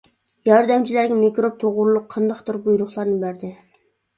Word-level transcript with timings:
ياردەمچىلەرگە 0.47 1.17
مىكروب 1.19 1.59
توغرۇلۇق 1.65 2.09
قانداقتۇر 2.15 2.61
بۇيرۇقلارنى 2.65 3.21
بەردى. 3.27 3.53